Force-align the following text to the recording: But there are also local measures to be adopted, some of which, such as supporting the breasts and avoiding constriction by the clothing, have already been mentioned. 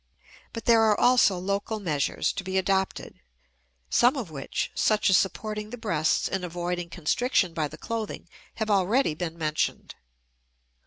But 0.51 0.65
there 0.65 0.81
are 0.81 0.99
also 0.99 1.37
local 1.37 1.79
measures 1.79 2.33
to 2.33 2.43
be 2.43 2.57
adopted, 2.57 3.19
some 3.87 4.15
of 4.17 4.31
which, 4.31 4.71
such 4.73 5.11
as 5.11 5.17
supporting 5.17 5.69
the 5.69 5.77
breasts 5.77 6.27
and 6.27 6.43
avoiding 6.43 6.89
constriction 6.89 7.53
by 7.53 7.67
the 7.67 7.77
clothing, 7.77 8.27
have 8.55 8.71
already 8.71 9.13
been 9.13 9.37
mentioned. 9.37 9.93